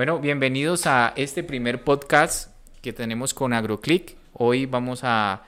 [0.00, 2.48] Bueno, bienvenidos a este primer podcast
[2.80, 4.16] que tenemos con AgroClick.
[4.32, 5.42] Hoy vamos a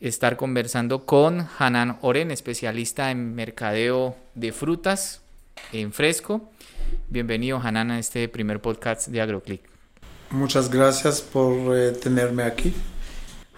[0.00, 5.20] estar conversando con Hanan Oren, especialista en mercadeo de frutas
[5.74, 6.50] en fresco.
[7.10, 9.60] Bienvenido Hanan a este primer podcast de AgroClick.
[10.30, 12.72] Muchas gracias por eh, tenerme aquí.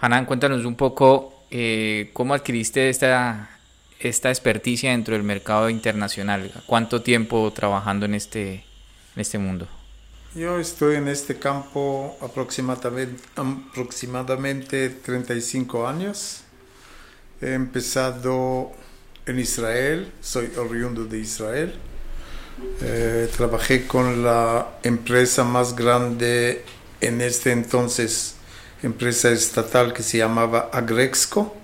[0.01, 3.57] Hanan, cuéntanos un poco eh, cómo adquiriste esta,
[4.01, 6.51] esta experticia dentro del mercado internacional.
[6.65, 8.65] ¿Cuánto tiempo trabajando en este,
[9.15, 9.69] en este mundo?
[10.35, 16.41] Yo estoy en este campo aproximadamente, aproximadamente 35 años.
[17.39, 18.71] He empezado
[19.27, 21.75] en Israel, soy oriundo de Israel.
[22.81, 26.65] Eh, trabajé con la empresa más grande
[26.99, 28.33] en este entonces,
[28.81, 31.55] empresa estatal que se llamaba Agrexco,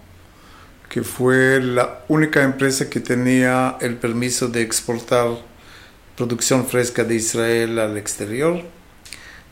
[0.90, 5.49] que fue la única empresa que tenía el permiso de exportar
[6.20, 8.62] producción fresca de Israel al exterior.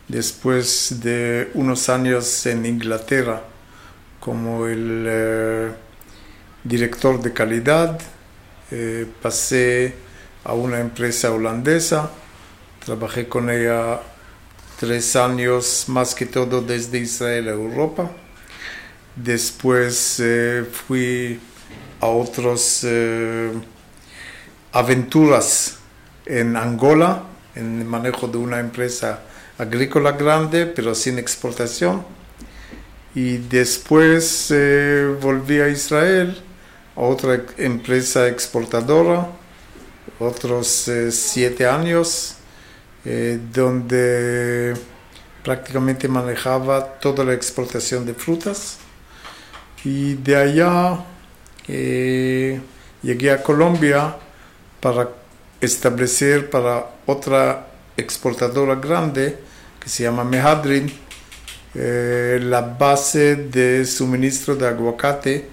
[0.09, 3.41] Después de unos años en Inglaterra
[4.19, 5.71] como el eh,
[6.65, 7.97] director de calidad,
[8.69, 9.95] eh, pasé
[10.43, 12.11] a una empresa holandesa,
[12.83, 14.01] trabajé con ella
[14.77, 18.11] tres años más que todo desde Israel a Europa.
[19.15, 21.39] Después eh, fui
[22.01, 22.85] a otras
[24.73, 25.76] aventuras
[26.27, 27.23] en Angola,
[27.55, 29.21] en el manejo de una empresa
[29.57, 32.03] agrícola grande, pero sin exportación.
[33.15, 36.37] Y después eh, volví a Israel,
[36.95, 39.27] a otra empresa exportadora,
[40.19, 42.35] otros eh, siete años,
[43.05, 44.73] eh, donde
[45.43, 48.77] prácticamente manejaba toda la exportación de frutas.
[49.83, 50.99] Y de allá
[53.01, 54.15] llegué a Colombia
[54.81, 55.09] para
[55.61, 59.37] establecer para otra exportadora grande
[59.79, 60.91] que se llama Mehadrin
[61.73, 65.45] eh, la base de suministro de aguacate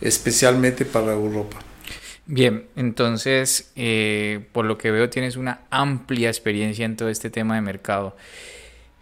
[0.00, 1.58] especialmente para Europa.
[2.26, 7.54] Bien, entonces, eh, por lo que veo, tienes una amplia experiencia en todo este tema
[7.54, 8.16] de mercado.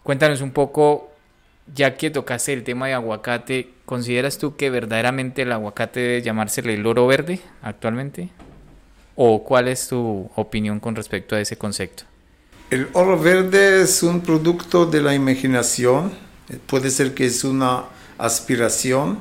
[0.02, 1.10] Cuéntanos un poco,
[1.74, 6.74] ya que tocaste el tema de aguacate, ¿consideras tú que verdaderamente el aguacate debe llamársele
[6.74, 8.30] el oro verde actualmente?
[9.22, 12.04] ¿O cuál es tu opinión con respecto a ese concepto?
[12.70, 16.10] El oro verde es un producto de la imaginación,
[16.66, 17.84] puede ser que es una
[18.16, 19.18] aspiración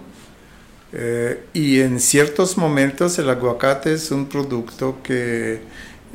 [0.93, 5.59] eh, y en ciertos momentos el aguacate es un producto que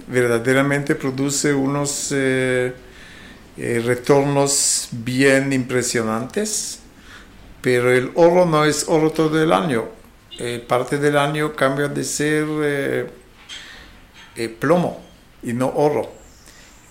[0.08, 2.72] verdaderamente produce unos eh,
[3.58, 6.78] eh, retornos bien impresionantes,
[7.60, 9.84] pero el oro no es oro todo el año.
[10.66, 13.23] parte del año cambia de ser
[14.36, 15.00] eh, plomo
[15.42, 16.10] y no oro.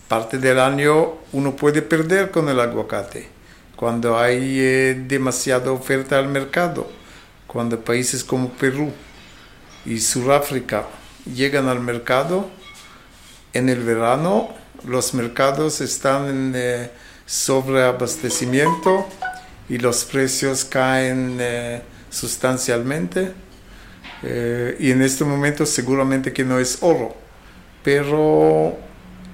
[0.08, 3.28] Parte del año uno puede perder con el aguacate
[3.76, 6.90] cuando hay eh, demasiada oferta al mercado,
[7.48, 8.92] cuando países como Perú
[9.86, 10.86] y Sudáfrica
[11.26, 12.50] llegan al mercado,
[13.54, 14.50] en el verano
[14.86, 16.92] los mercados están en eh,
[17.26, 19.06] sobreabastecimiento
[19.68, 21.42] y los precios caen
[22.10, 23.34] sustancialmente.
[24.24, 27.23] y en este momento seguramente que no es oro,
[27.84, 28.78] pero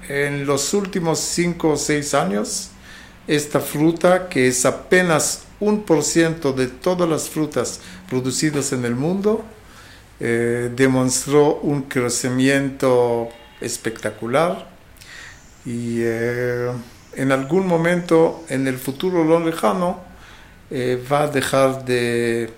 [0.08, 2.70] en los últimos 5 o 6 años,
[3.26, 8.96] esta fruta, que es apenas un por ciento de todas las frutas producidas en el
[8.96, 9.44] mundo,
[10.18, 13.28] eh, demostró un crecimiento
[13.60, 14.68] espectacular.
[15.64, 16.70] Y eh,
[17.14, 20.00] en algún momento en el futuro lo lejano
[20.70, 22.50] eh, va a dejar de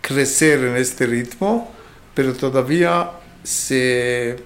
[0.00, 1.72] crecer en este ritmo,
[2.14, 3.10] pero todavía
[3.42, 4.36] se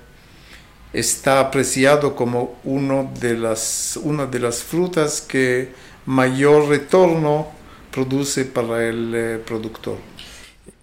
[0.93, 5.69] está apreciado como uno de las, una de las frutas que
[6.06, 7.49] mayor retorno
[7.91, 9.96] produce para el eh, productor.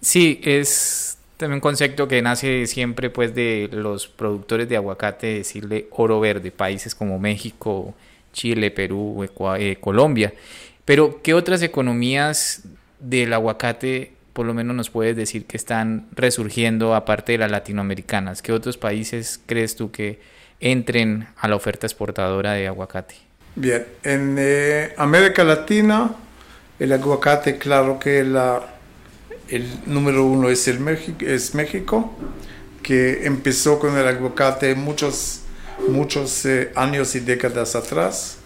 [0.00, 5.88] Sí, es también un concepto que nace siempre pues de los productores de aguacate, decirle
[5.90, 7.94] oro verde, países como México,
[8.32, 9.26] Chile, Perú,
[9.58, 10.32] eh, Colombia.
[10.84, 12.62] Pero, ¿qué otras economías
[13.00, 18.42] del aguacate por lo menos nos puedes decir que están resurgiendo aparte de las latinoamericanas?
[18.42, 20.20] ¿Qué otros países crees tú que
[20.60, 23.14] entren a la oferta exportadora de aguacate?
[23.54, 26.14] Bien, en eh, América Latina
[26.78, 28.60] el aguacate, claro que la,
[29.48, 32.14] el número uno es, el México, es México,
[32.82, 35.40] que empezó con el aguacate muchos,
[35.88, 38.36] muchos eh, años y décadas atrás.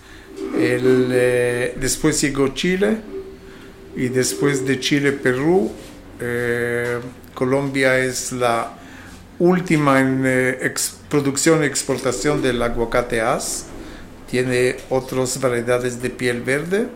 [0.57, 2.99] Eh, después llegó Chile,
[3.97, 5.71] y después de Chile, Perú,
[6.21, 6.99] eh,
[7.35, 8.73] Colombia es la
[9.39, 10.75] última en eh,
[11.09, 13.67] producción y exportación del aguacate as,
[14.31, 16.89] tiene otras variedades de piel verde.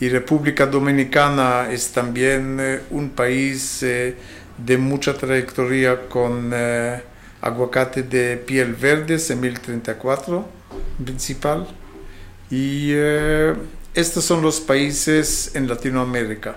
[0.00, 4.14] Y República Dominicana es también eh, un país eh,
[4.56, 7.02] de mucha trayectoria con eh,
[7.42, 10.44] aguacate de piel verde, C1034
[11.04, 11.66] principal.
[12.50, 12.92] Y
[13.94, 16.56] estos son los países en Latinoamérica.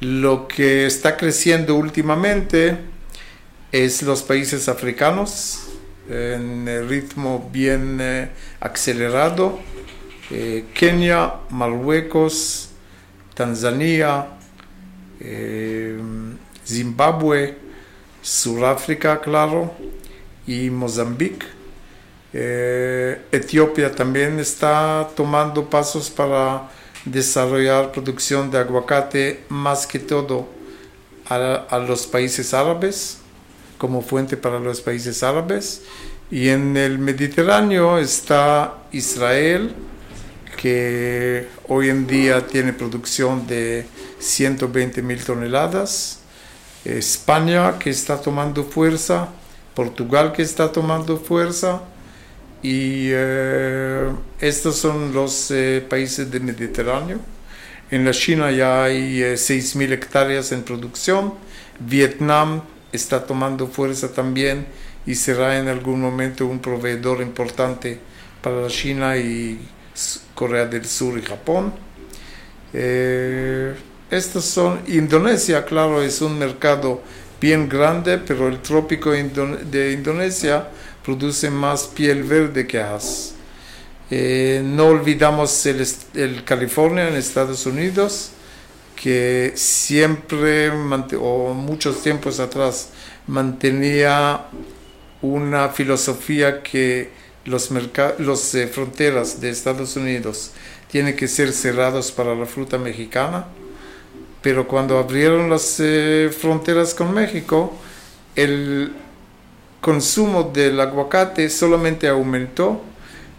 [0.00, 2.78] Lo que está creciendo últimamente
[3.72, 5.66] es los países africanos
[6.08, 8.00] en ritmo bien
[8.58, 9.60] acelerado
[10.32, 12.70] eh, Kenia, Marruecos,
[13.34, 14.28] Tanzania,
[15.18, 15.98] eh,
[16.64, 17.56] Zimbabue,
[18.22, 19.74] Sudáfrica, claro,
[20.46, 21.46] y Mozambique.
[22.32, 26.70] Eh, Etiopía también está tomando pasos para
[27.04, 30.48] desarrollar producción de aguacate más que todo
[31.28, 33.18] a los países árabes,
[33.78, 35.82] como fuente para los países árabes.
[36.28, 39.74] Y en el Mediterráneo está Israel,
[40.60, 43.86] que hoy en día tiene producción de
[44.18, 46.18] 120 mil toneladas,
[46.84, 49.28] España que está tomando fuerza,
[49.74, 51.80] Portugal que está tomando fuerza
[52.62, 54.10] y eh,
[54.40, 57.18] estos son los eh, países del Mediterráneo.
[57.90, 61.34] En la China ya hay eh, 6 mil hectáreas en producción,
[61.80, 62.62] Vietnam
[62.92, 64.66] está tomando fuerza también
[65.06, 67.98] y será en algún momento un proveedor importante
[68.42, 69.58] para la China y
[70.34, 71.72] Corea del Sur y Japón.
[72.72, 73.74] Eh,
[74.10, 77.02] estos son, Indonesia, claro, es un mercado
[77.40, 80.68] bien grande, pero el trópico de Indonesia
[81.04, 83.34] produce más piel verde que haz.
[84.10, 88.30] Eh, no olvidamos el, California en Estados Unidos,
[88.96, 90.70] que siempre,
[91.18, 92.90] o muchos tiempos atrás,
[93.26, 94.46] mantenía
[95.22, 97.10] una filosofía que
[97.44, 97.70] los,
[98.18, 100.50] los eh, fronteras de Estados Unidos
[100.90, 103.46] tienen que ser cerrados para la fruta mexicana,
[104.42, 107.72] pero cuando abrieron las eh, fronteras con México,
[108.34, 108.92] el
[109.80, 112.82] consumo del aguacate solamente aumentó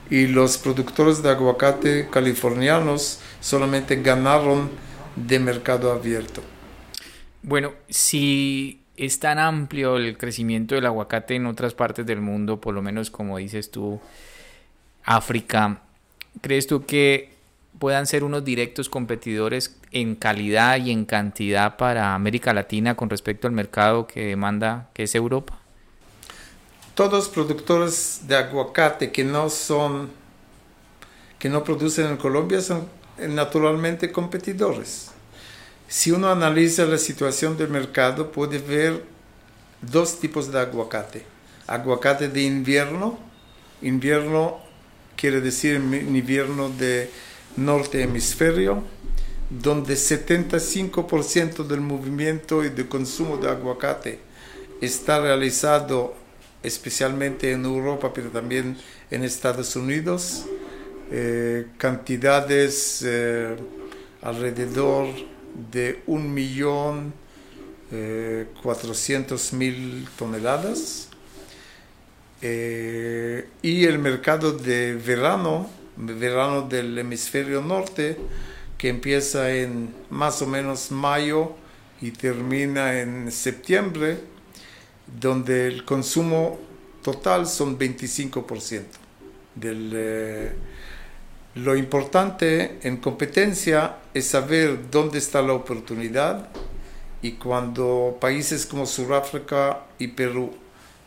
[0.09, 4.69] y los productores de aguacate californianos solamente ganaron
[5.15, 6.41] de mercado abierto.
[7.43, 12.73] Bueno, si es tan amplio el crecimiento del aguacate en otras partes del mundo, por
[12.73, 13.99] lo menos como dices tú,
[15.03, 15.81] África,
[16.41, 17.31] ¿crees tú que
[17.79, 23.47] puedan ser unos directos competidores en calidad y en cantidad para América Latina con respecto
[23.47, 25.60] al mercado que demanda, que es Europa?
[26.95, 30.09] Todos productores de aguacate que no son,
[31.39, 35.11] que no producen en Colombia son naturalmente competidores.
[35.88, 39.03] Si uno analiza la situación del mercado, puede ver
[39.81, 41.25] dos tipos de aguacate.
[41.67, 43.17] Aguacate de invierno,
[43.81, 44.59] invierno
[45.15, 47.09] quiere decir invierno de
[47.55, 48.83] norte hemisferio,
[49.49, 54.19] donde 75% del movimiento y de consumo de aguacate
[54.81, 56.20] está realizado
[56.63, 58.77] especialmente en Europa, pero también
[59.09, 60.45] en Estados Unidos.
[61.13, 63.55] Eh, cantidades eh,
[64.21, 65.07] alrededor
[65.71, 67.13] de un millón
[67.91, 68.47] eh,
[69.51, 71.09] mil toneladas
[72.41, 78.18] y el mercado de verano, verano del hemisferio norte,
[78.77, 81.51] que empieza en más o menos mayo
[82.01, 84.18] y termina en septiembre,
[85.19, 86.59] donde el consumo
[87.01, 88.83] total son 25%
[89.56, 89.91] del...
[89.94, 90.51] Eh,
[91.56, 96.47] lo importante en competencia es saber dónde está la oportunidad
[97.21, 100.53] y cuando países como Sudáfrica y Perú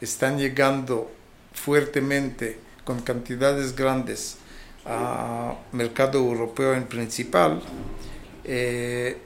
[0.02, 1.11] están llegando
[1.54, 4.37] fuertemente con cantidades grandes
[4.84, 7.62] al mercado europeo en principal,
[8.44, 9.16] eh,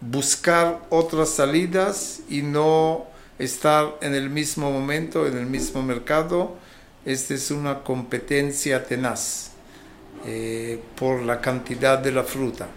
[0.00, 3.06] buscar otras salidas y no
[3.44, 6.56] estar en el mismo momento, en el mismo mercado.
[7.04, 9.52] Esta es una competencia tenaz.
[10.24, 12.68] Eh, por la cantidad de la fruta,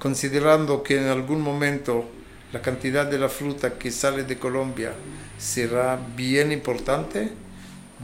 [0.00, 2.04] considerando que en algún momento
[2.52, 4.92] la cantidad de la fruta que sale de Colombia
[5.38, 7.30] será bien importante,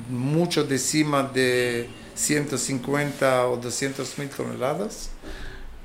[0.08, 5.10] mucho de cima de 150 o 200 mil toneladas.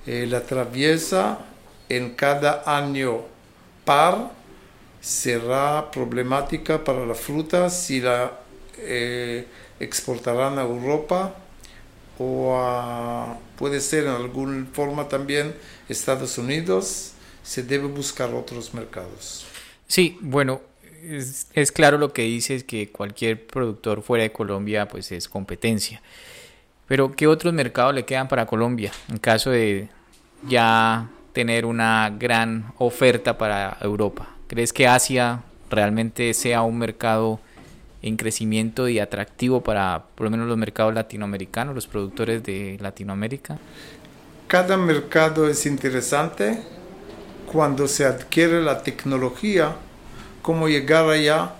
[0.06, 1.40] Eh, la traviesa
[1.90, 3.22] en cada año
[3.84, 4.32] par
[5.02, 8.40] será problemática para la fruta si la
[8.78, 9.48] eh,
[9.80, 11.36] exportarán a Europa
[12.20, 15.56] o puede ser en alguna forma también
[15.90, 19.46] Estados Unidos, se debe buscar otros mercados.
[19.88, 20.62] Sí, bueno,
[21.04, 26.02] es, claro lo que dices que cualquier productor fuera de Colombia pues es competencia.
[26.88, 29.90] Pero ¿qué otros mercados le quedan para Colombia en caso de
[30.48, 34.30] ya tener una gran oferta para Europa?
[34.52, 37.40] ¿Crees que Asia realmente sea un mercado
[38.02, 43.58] en crecimiento y atractivo para por lo menos los mercados latinoamericanos, los productores de Latinoamérica?
[44.48, 46.62] Cada mercado es interesante
[47.50, 49.74] cuando se adquiere la tecnología,
[50.42, 51.54] cómo llegar allá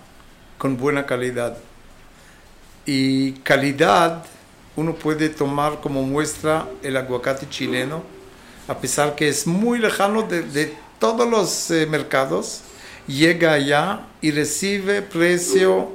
[0.58, 1.56] con buena calidad.
[2.84, 4.22] Y calidad
[4.76, 8.02] uno puede tomar como muestra el aguacate chileno,
[8.68, 12.60] a pesar que es muy lejano de, todos los eh, mercados,
[13.06, 15.90] llega allá y recibe precio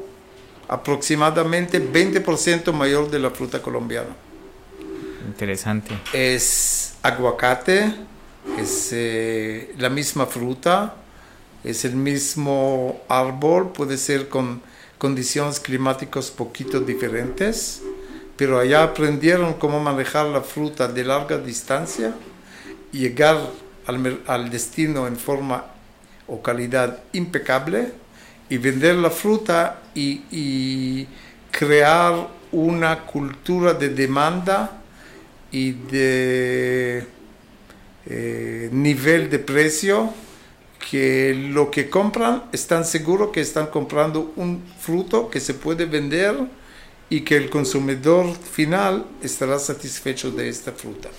[0.68, 4.10] aproximadamente 20% mayor de la fruta colombiana.
[5.26, 5.98] Interesante.
[6.14, 7.94] Es aguacate,
[8.58, 10.96] es eh, la misma fruta,
[11.64, 14.62] es el mismo árbol, puede ser con
[14.98, 17.82] condiciones climáticas poquito diferentes,
[18.36, 22.14] pero allá aprendieron cómo manejar la fruta de larga distancia
[22.92, 23.38] llegar
[23.86, 25.66] al, al destino en forma
[26.28, 27.92] o calidad impecable
[28.50, 31.08] y vender la fruta y,
[31.50, 34.80] crear una cultura de demanda
[35.52, 37.04] y de
[38.06, 40.14] eh, nivel de precio
[40.92, 46.36] que lo que compran están seguros que están comprando un fruto que se puede vender
[47.10, 51.10] y que el consumidor final estará satisfecho de esta fruta.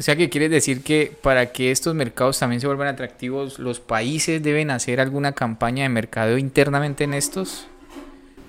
[0.00, 3.80] O sea, que quiere decir que para que estos mercados también se vuelvan atractivos, los
[3.80, 7.66] países deben hacer alguna campaña de mercadeo internamente en estos?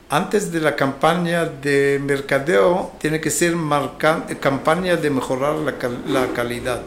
[0.09, 3.53] Antes de la campaña de mercadeo, tiene que ser
[4.39, 5.73] campaña de mejorar la,
[6.07, 6.83] la calidad.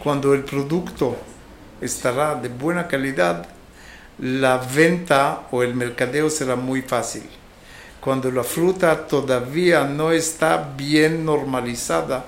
[0.00, 1.16] Cuando el producto
[1.80, 3.44] estará de buena calidad,
[4.20, 7.24] la venta o el mercadeo será muy fácil.
[8.00, 12.24] Cuando la fruta todavía no está bien normalizada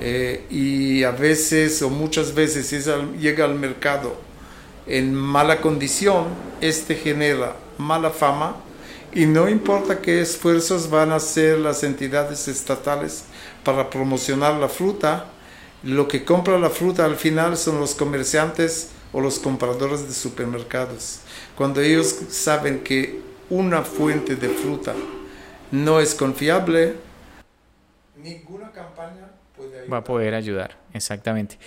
[0.00, 2.70] eh, y a veces o muchas veces
[3.18, 4.16] llega al mercado
[4.86, 6.26] en mala condición,
[6.60, 8.56] este genera mala fama
[9.12, 13.24] y no importa qué esfuerzos van a hacer las entidades estatales
[13.64, 15.26] para promocionar la fruta,
[15.82, 21.20] lo que compra la fruta al final son los comerciantes o los compradores de supermercados.
[21.56, 24.94] Cuando ellos saben que una fuente de fruta
[25.70, 26.96] no es confiable,
[28.16, 29.30] ninguna campaña
[29.92, 30.76] va a poder ayudar.
[30.92, 31.58] Exactamente.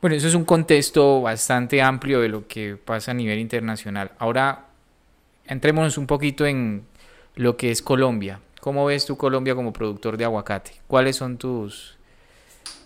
[0.00, 4.10] Bueno, eso es un contexto bastante amplio de lo que pasa a nivel internacional.
[4.18, 4.66] Ahora,
[5.46, 6.84] entrémonos un poquito en
[7.36, 8.40] lo que es Colombia.
[8.60, 10.72] ¿Cómo ves tú Colombia como productor de aguacate?
[10.86, 11.96] ¿Cuáles son tus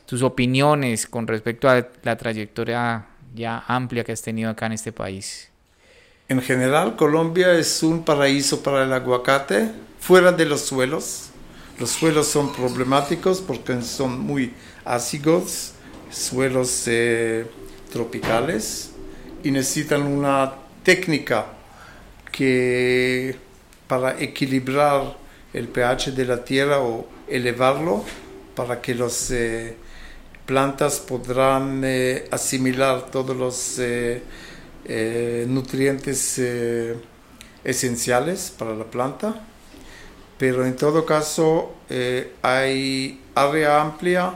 [0.09, 4.90] tus opiniones con respecto a la trayectoria ya amplia que has tenido acá en este
[4.90, 5.50] país.
[6.28, 11.31] En general, Colombia es un paraíso para el aguacate, fuera de los suelos.
[11.78, 14.52] Los suelos son problemáticos porque son muy
[14.85, 15.73] ácidos,
[16.11, 17.47] suelos eh,
[17.92, 18.90] tropicales,
[19.44, 21.47] y necesitan una técnica
[22.32, 23.37] que
[23.87, 25.16] para equilibrar
[25.52, 28.04] el pH de la tierra o elevarlo
[28.54, 29.76] para que los eh,
[30.47, 34.23] plantas podrán eh, asimilar todos los eh,
[35.47, 36.40] nutrientes
[37.62, 39.44] esenciales para la planta,
[40.38, 41.75] pero en todo caso
[42.42, 44.35] hay área amplia,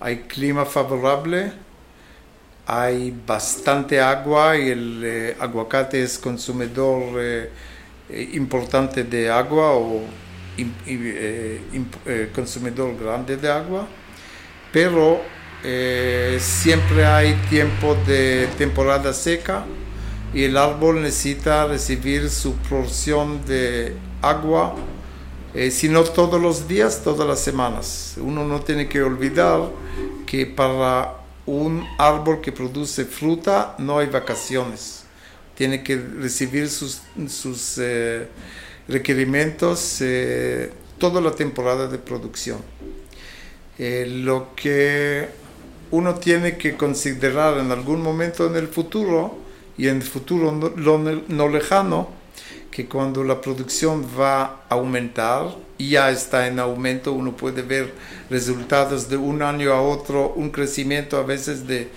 [0.00, 1.52] hay clima favorable,
[2.66, 7.48] hay bastante agua y el aguacate es consumidor
[8.32, 10.02] importante de agua o
[12.34, 13.86] consumidor grande de agua,
[14.72, 15.20] pero
[15.66, 19.64] eh, siempre hay tiempo de temporada seca
[20.34, 24.74] y el árbol necesita recibir su porción de agua,
[25.54, 28.14] eh, si no todos los días, todas las semanas.
[28.18, 29.70] Uno no tiene que olvidar
[30.26, 35.04] que para un árbol que produce fruta no hay vacaciones.
[35.54, 38.28] Tiene que recibir sus, sus eh,
[38.88, 40.02] requerimientos
[40.98, 42.58] toda la temporada de producción.
[43.78, 45.28] lo que
[45.90, 49.38] uno tiene que considerar en algún momento en el futuro
[49.78, 52.08] y en el futuro no, lejano
[52.74, 57.92] que cuando la producción va a aumentar y ya está en aumento, uno puede ver
[58.28, 61.88] resultados de un año a otro, un crecimiento a veces de,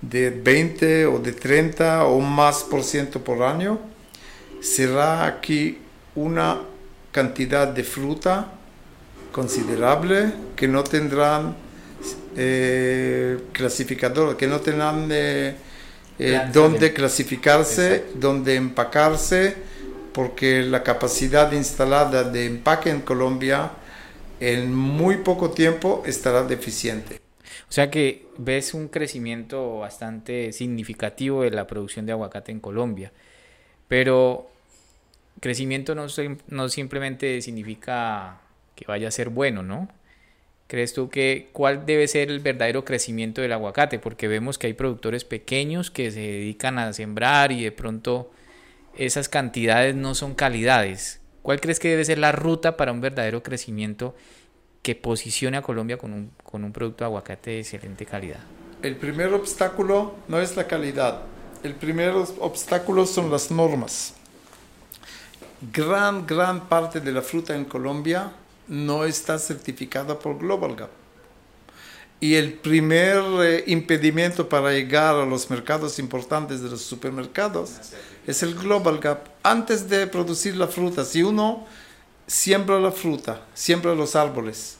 [0.00, 3.80] de 20 o de 30 o más por ciento por año,
[4.60, 5.78] será aquí
[6.14, 6.60] una
[7.10, 8.52] cantidad de fruta
[9.32, 11.56] considerable que no tendrán
[12.36, 15.56] eh, clasificador, que no tengan eh,
[16.20, 19.69] eh, dónde clasificarse, dónde empacarse,
[20.12, 23.70] porque la capacidad instalada de empaque en Colombia
[24.40, 27.20] en muy poco tiempo estará deficiente.
[27.68, 33.12] O sea que ves un crecimiento bastante significativo de la producción de aguacate en Colombia.
[33.86, 34.48] Pero
[35.40, 36.06] crecimiento no,
[36.48, 38.40] no simplemente significa
[38.74, 39.88] que vaya a ser bueno, ¿no?
[40.66, 43.98] ¿Crees tú que cuál debe ser el verdadero crecimiento del aguacate?
[43.98, 48.30] Porque vemos que hay productores pequeños que se dedican a sembrar y de pronto
[48.96, 51.20] esas cantidades no son calidades.
[51.42, 54.14] ¿Cuál crees que debe ser la ruta para un verdadero crecimiento
[54.82, 58.40] que posicione a Colombia con un, producto de aguacate de excelente calidad?
[58.82, 61.22] El primer obstáculo no es la calidad.
[61.62, 64.14] El primer obstáculo son las normas.
[65.72, 68.32] Gran, gran parte de la fruta en Colombia
[68.68, 70.99] no está certificada por Global Gap.
[72.20, 77.72] Y el primer eh, impedimento para llegar a los mercados importantes de los supermercados
[78.26, 79.26] es el Global Gap.
[79.42, 81.66] Antes de producir la fruta, si uno
[82.26, 84.76] siembra la fruta, siembra los árboles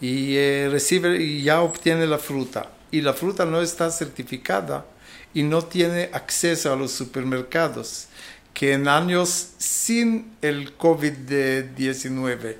[0.00, 4.86] y eh, recibe y ya obtiene la fruta y la fruta no está certificada
[5.34, 8.06] y no tiene acceso a los supermercados
[8.54, 12.56] que en años sin el COVID-19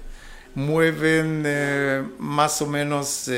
[0.55, 3.31] mueven eh, más o menos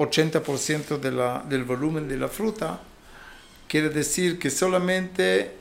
[0.00, 2.80] 80% de la, del volumen de la fruta,
[3.68, 5.52] quiere decir que solamente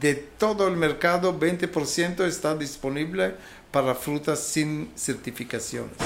[0.00, 3.34] de todo el mercado 20% está disponible
[3.70, 5.96] para frutas sin certificaciones.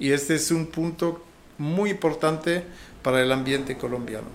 [0.00, 1.24] Y este es un punto
[1.58, 2.64] muy importante
[3.02, 4.26] para el ambiente colombiano.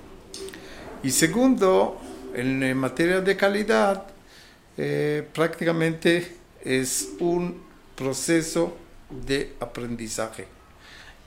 [1.03, 1.99] Y segundo,
[2.33, 4.07] en materia de calidad,
[4.77, 7.61] eh, prácticamente es un
[7.95, 8.77] proceso
[9.09, 10.47] de aprendizaje.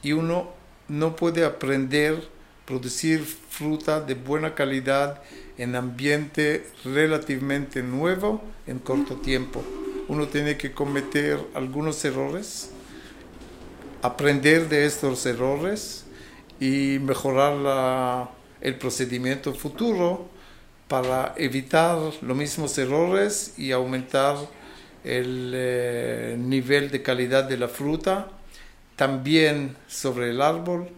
[0.03, 0.58] Y uno
[0.89, 2.29] no puede aprender
[2.69, 5.23] producir fruta de buena calidad
[5.57, 9.65] en ambiente relativamente nuevo en corto tiempo.
[10.07, 12.71] Uno tiene que cometer algunos errores,
[14.03, 16.05] aprender de estos errores
[16.61, 18.29] y mejorar
[18.61, 20.29] el procedimiento futuro
[20.89, 24.37] para evitar los mismos errores y aumentar
[25.05, 28.29] el eh, nivel de calidad de la fruta
[28.99, 30.89] también sobre el árbol,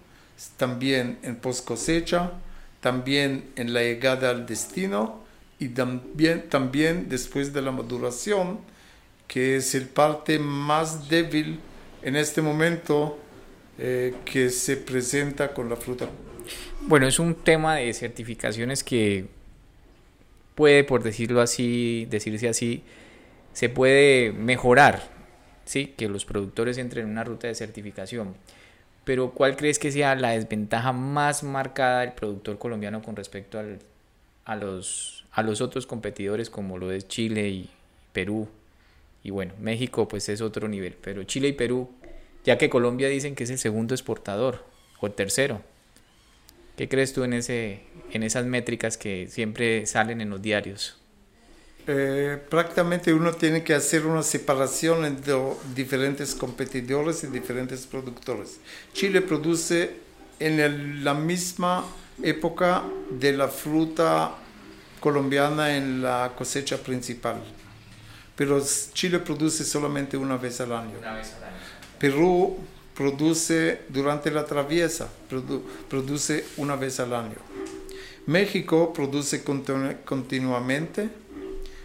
[0.57, 2.33] también en post cosecha,
[2.81, 5.21] también en la llegada al destino
[5.59, 8.59] y también, también después de la maduración,
[9.29, 11.61] que es el parte más débil
[12.01, 13.19] en este momento
[13.79, 16.09] eh, que se presenta con la fruta.
[16.81, 19.27] Bueno, es un tema de certificaciones que
[20.55, 22.83] puede, por decirlo así, decirse así,
[23.53, 25.20] se puede mejorar
[25.71, 25.95] ¿sí?
[25.97, 28.35] que los productores entren en una ruta de certificación.
[29.05, 33.61] Pero ¿cuál crees que sea la desventaja más marcada del productor colombiano con respecto
[34.45, 37.71] a, los, a los otros competidores como lo es Chile y
[38.13, 38.49] Perú?
[39.23, 41.89] Y bueno, México pues es otro nivel, pero Chile y Perú,
[42.45, 44.65] ya que Colombia dicen que es el segundo exportador
[44.99, 45.63] o el tercero.
[46.77, 51.00] ¿Qué crees tú en, ese, en esas métricas que siempre salen en los diarios?
[51.87, 55.35] Eh, prácticamente uno tiene que hacer una separación entre
[55.75, 58.61] diferentes competidores y diferentes productores.
[58.93, 59.91] Chile produce
[60.39, 61.85] en la misma
[62.23, 64.35] época de la fruta
[65.01, 67.43] colombiana en la cosecha principal,
[68.37, 68.63] pero
[68.93, 70.97] Chile produce solamente una vez al año.
[71.99, 72.59] Perú
[72.95, 75.09] produce durante la traviesa,
[75.89, 77.37] produce una vez al año.
[78.27, 81.09] México produce continuamente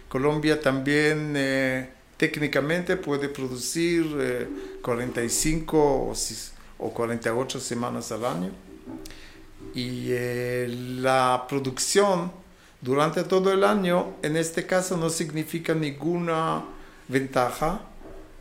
[0.08, 4.48] Colombia también eh, técnicamente puede producir
[4.80, 6.32] 45 eh,
[6.78, 8.50] o, 48 semanas al año.
[9.74, 10.68] Y eh,
[11.00, 12.30] la producción
[12.80, 16.64] durante todo el año, en este caso, no significa ninguna
[17.08, 17.80] ventaja,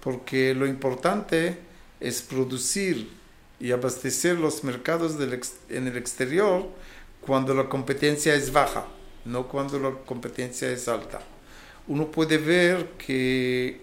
[0.01, 1.57] porque lo importante
[1.99, 3.09] es producir
[3.59, 5.15] y abastecer los mercados
[5.69, 6.67] en el exterior
[7.21, 8.85] cuando la competencia es baja,
[9.23, 11.21] no cuando la competencia es alta
[11.87, 13.81] uno puede ver que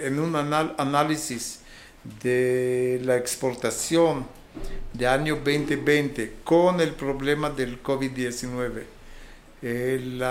[0.00, 1.60] en un análisis
[2.22, 4.26] de la exportación
[4.92, 8.82] de año 2020 con el problema del COVID-19,
[9.62, 10.22] el,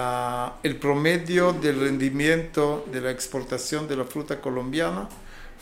[0.63, 5.09] el promedio del rendimiento de la exportación de la fruta colombiana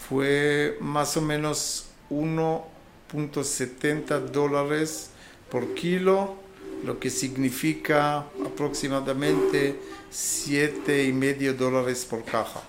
[0.10, 5.12] fue más o menos 1.70 dólares
[5.50, 6.41] por kilo,
[6.84, 9.76] lo que significa aproximadamente
[10.10, 12.62] siete y medio dólares por caja.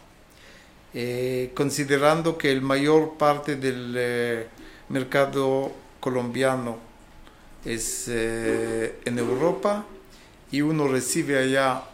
[0.94, 4.46] Eh, considerando que el mayor parte del eh,
[4.90, 6.78] mercado colombiano
[7.64, 9.86] es eh, en Europa
[10.50, 11.84] y uno recibe allá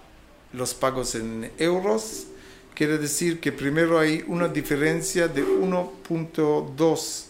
[0.53, 2.27] los pagos en euros,
[2.75, 7.25] quiere decir que primero hay una diferencia de 1.2%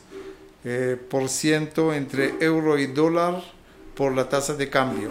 [0.64, 3.42] eh, por ciento entre euro y dólar
[3.98, 5.10] por la tasa de cambio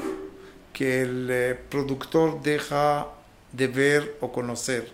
[0.72, 3.06] que el eh, productor deja
[3.52, 4.88] de ver o conocer.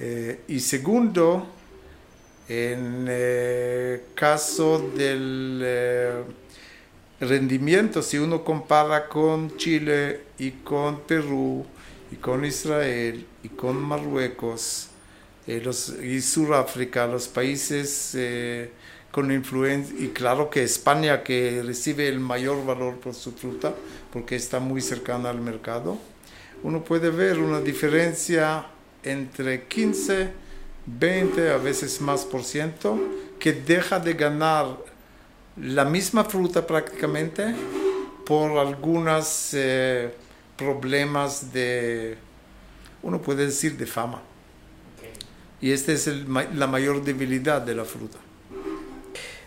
[0.00, 1.46] Eh, y segundo,
[2.48, 6.24] en el caso del
[7.20, 11.64] rendimiento, si uno compara con Chile y con Perú
[12.10, 14.88] y con Israel y con Marruecos
[15.46, 18.72] eh, los, y Sudáfrica, los países eh,
[19.12, 23.74] con influencia, y claro que España que recibe el mayor valor por su fruta
[24.10, 25.98] porque está muy cercana al mercado,
[26.62, 28.66] uno puede ver una diferencia
[29.02, 30.32] entre 15,
[30.86, 32.98] 20, a veces más por ciento,
[33.38, 34.78] que deja de ganar
[35.56, 37.54] la misma fruta prácticamente
[38.24, 40.14] por algunos eh,
[40.56, 42.16] problemas de,
[43.02, 44.22] uno puede decir, de fama.
[45.60, 48.18] Y esta es la mayor debilidad de la fruta.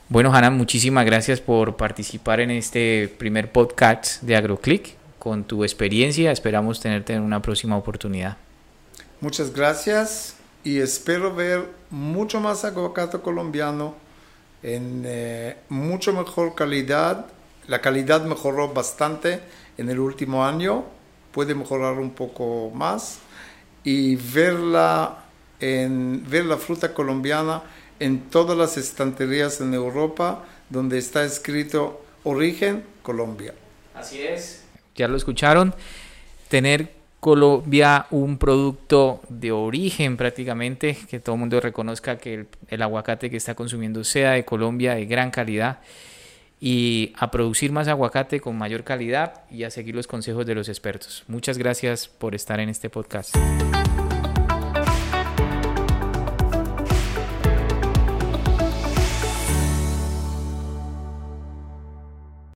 [0.08, 4.94] Bueno, Hanna, muchísimas gracias por participar en este primer podcast de AgroClick.
[5.18, 8.38] Con tu experiencia, esperamos tenerte en una próxima oportunidad.
[9.20, 13.96] Muchas gracias y espero ver mucho más aguacate colombiano
[14.62, 17.26] en eh, mucho mejor calidad.
[17.66, 19.40] La calidad mejoró bastante
[19.80, 20.86] en el último año,
[21.32, 23.18] puede mejorar un poco más
[23.84, 25.24] y verla
[25.60, 27.64] en ver la fruta colombiana
[28.00, 33.54] en todas las estanterías en Europa donde está escrito origen Colombia.
[33.94, 34.64] Así es.
[34.96, 35.74] Ya lo escucharon.
[36.50, 43.32] Tener Colombia un producto de origen prácticamente, que todo el mundo reconozca que el, aguacate
[43.32, 45.80] que está consumiendo sea de Colombia de gran calidad
[46.60, 50.70] y a producir más aguacate con mayor calidad y a seguir los consejos de los
[50.70, 51.24] expertos.
[51.28, 53.36] Muchas gracias por estar en este podcast.